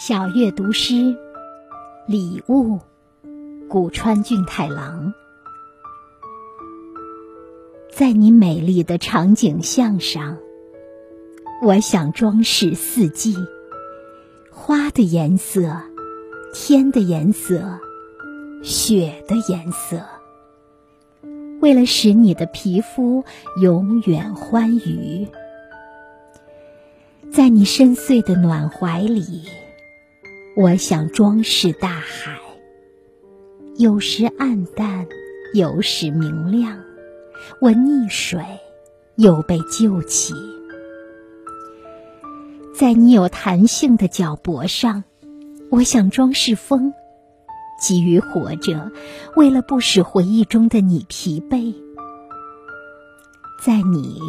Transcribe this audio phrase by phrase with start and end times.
[0.00, 1.14] 小月读诗，
[2.06, 2.78] 礼物，
[3.68, 5.12] 古川俊太郎。
[7.92, 10.38] 在你美丽的长颈象上，
[11.62, 13.36] 我想装饰四季：
[14.50, 15.76] 花的颜色，
[16.54, 17.78] 天的颜色，
[18.62, 20.00] 雪的颜色。
[21.60, 23.22] 为了使你的皮肤
[23.60, 25.28] 永远欢愉，
[27.30, 29.42] 在你深邃的暖怀里。
[30.60, 32.38] 我想装饰大海，
[33.78, 35.06] 有时暗淡，
[35.54, 36.78] 有时明亮。
[37.62, 38.44] 我溺水，
[39.16, 40.34] 又被救起。
[42.74, 45.02] 在你有弹性的脚脖上，
[45.70, 46.92] 我想装饰风，
[47.80, 48.92] 急于活着，
[49.36, 51.74] 为了不使回忆中的你疲惫。
[53.64, 54.20] 在你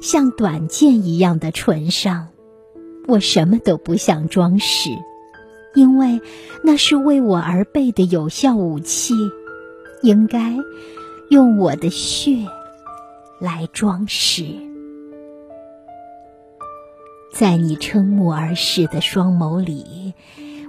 [0.00, 2.28] 像短剑一样的唇上，
[3.06, 4.88] 我什么都不想装饰。
[5.74, 6.22] 因为
[6.62, 9.14] 那是为我而备的有效武器，
[10.02, 10.56] 应该
[11.28, 12.46] 用我的血
[13.38, 14.46] 来装饰。
[17.32, 20.14] 在你瞠目而视的双眸里，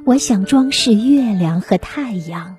[0.05, 2.57] 我想装饰月亮和太阳。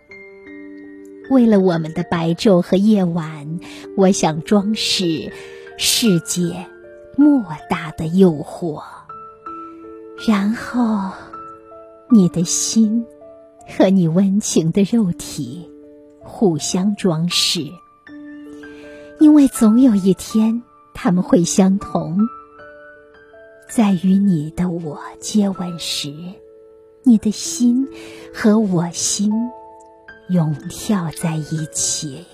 [1.29, 3.61] 为了我们的白昼和夜晚，
[3.99, 5.31] 我想装饰
[5.77, 6.67] 世界
[7.17, 8.83] 莫大的诱惑。
[10.27, 11.13] 然后。
[12.11, 13.05] 你的心
[13.67, 15.71] 和你温情的肉体
[16.21, 17.67] 互相装饰，
[19.21, 20.63] 因为总有一天
[20.95, 22.19] 他们会相同。
[23.69, 26.15] 在与你的我接吻时，
[27.03, 27.87] 你的心
[28.33, 29.31] 和我心
[30.31, 32.25] 永跳在一起。